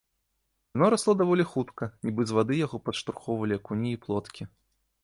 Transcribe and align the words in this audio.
Яно 0.77 0.87
расло 0.93 1.13
даволі 1.19 1.45
хутка, 1.51 1.89
нібы 2.09 2.21
з 2.33 2.39
вады 2.39 2.55
яго 2.65 2.77
падштурхоўвалі 2.89 3.53
акуні 3.61 3.89
і 3.97 4.01
плоткі. 4.09 4.43